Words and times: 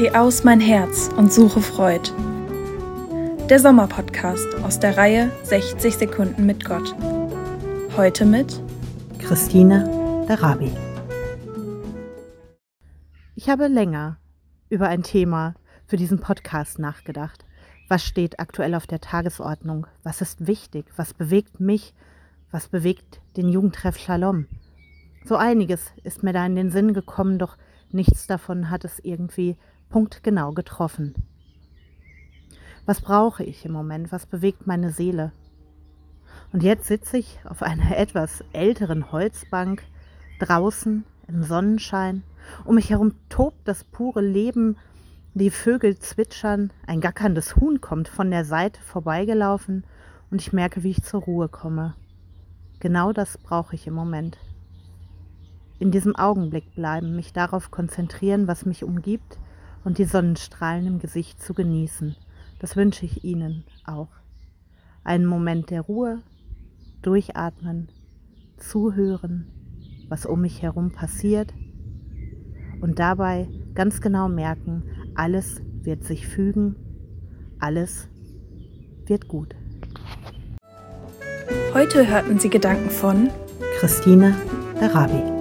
Geh 0.00 0.12
aus 0.12 0.44
mein 0.44 0.60
Herz 0.60 1.10
und 1.18 1.30
suche 1.30 1.60
Freud. 1.60 2.10
Der 3.50 3.58
Sommerpodcast 3.58 4.54
aus 4.62 4.80
der 4.80 4.96
Reihe 4.96 5.30
60 5.42 5.94
Sekunden 5.94 6.46
mit 6.46 6.64
Gott. 6.64 6.94
Heute 7.98 8.24
mit 8.24 8.62
Christine 9.18 10.24
Darabi. 10.26 10.72
Ich 13.34 13.50
habe 13.50 13.66
länger 13.66 14.16
über 14.70 14.88
ein 14.88 15.02
Thema 15.02 15.54
für 15.86 15.98
diesen 15.98 16.18
Podcast 16.18 16.78
nachgedacht. 16.78 17.44
Was 17.88 18.02
steht 18.02 18.40
aktuell 18.40 18.74
auf 18.74 18.86
der 18.86 19.02
Tagesordnung? 19.02 19.86
Was 20.02 20.22
ist 20.22 20.46
wichtig? 20.46 20.86
Was 20.96 21.12
bewegt 21.12 21.60
mich? 21.60 21.92
Was 22.50 22.68
bewegt 22.68 23.20
den 23.36 23.50
Jugendtreff 23.50 23.98
Shalom? 23.98 24.46
So 25.26 25.36
einiges 25.36 25.92
ist 26.04 26.22
mir 26.22 26.32
da 26.32 26.46
in 26.46 26.56
den 26.56 26.70
Sinn 26.70 26.94
gekommen, 26.94 27.38
doch 27.38 27.58
nichts 27.90 28.26
davon 28.26 28.70
hat 28.70 28.86
es 28.86 28.98
irgendwie 29.00 29.58
punktgenau 29.90 30.52
getroffen. 30.52 31.14
Was 32.86 33.00
brauche 33.00 33.44
ich 33.44 33.64
im 33.64 33.72
Moment? 33.72 34.10
Was 34.10 34.26
bewegt 34.26 34.66
meine 34.66 34.90
Seele? 34.90 35.32
Und 36.52 36.62
jetzt 36.62 36.86
sitze 36.86 37.18
ich 37.18 37.38
auf 37.44 37.62
einer 37.62 37.96
etwas 37.96 38.42
älteren 38.52 39.12
Holzbank 39.12 39.82
draußen 40.38 41.04
im 41.28 41.42
Sonnenschein. 41.42 42.22
Um 42.64 42.76
mich 42.76 42.90
herum 42.90 43.14
tobt 43.28 43.68
das 43.68 43.84
pure 43.84 44.22
Leben. 44.22 44.76
Die 45.34 45.50
Vögel 45.50 45.98
zwitschern, 45.98 46.72
ein 46.86 47.00
gackerndes 47.00 47.56
Huhn 47.56 47.80
kommt 47.80 48.08
von 48.08 48.30
der 48.30 48.44
Seite 48.44 48.80
vorbeigelaufen 48.80 49.84
und 50.30 50.40
ich 50.40 50.52
merke, 50.52 50.82
wie 50.82 50.90
ich 50.90 51.04
zur 51.04 51.22
Ruhe 51.22 51.48
komme. 51.48 51.94
Genau 52.80 53.12
das 53.12 53.38
brauche 53.38 53.74
ich 53.74 53.86
im 53.86 53.94
Moment 53.94 54.38
in 55.80 55.90
diesem 55.90 56.14
Augenblick 56.14 56.74
bleiben, 56.74 57.16
mich 57.16 57.32
darauf 57.32 57.70
konzentrieren, 57.70 58.46
was 58.46 58.66
mich 58.66 58.84
umgibt 58.84 59.38
und 59.84 59.98
die 59.98 60.04
Sonnenstrahlen 60.04 60.86
im 60.86 60.98
Gesicht 60.98 61.42
zu 61.42 61.54
genießen. 61.54 62.16
Das 62.58 62.76
wünsche 62.76 63.06
ich 63.06 63.24
Ihnen 63.24 63.64
auch. 63.84 64.08
Einen 65.04 65.26
Moment 65.26 65.70
der 65.70 65.80
Ruhe, 65.82 66.22
durchatmen, 67.02 67.88
zuhören, 68.58 69.46
was 70.08 70.26
um 70.26 70.42
mich 70.42 70.62
herum 70.62 70.92
passiert 70.92 71.54
und 72.80 72.98
dabei 72.98 73.48
ganz 73.74 74.00
genau 74.00 74.28
merken, 74.28 74.82
alles 75.14 75.62
wird 75.82 76.04
sich 76.04 76.26
fügen, 76.26 76.76
alles 77.58 78.08
wird 79.06 79.28
gut. 79.28 79.54
Heute 81.74 82.06
hörten 82.06 82.38
Sie 82.38 82.50
Gedanken 82.50 82.90
von 82.90 83.30
Christine 83.78 84.34
Darabi. 84.80 85.39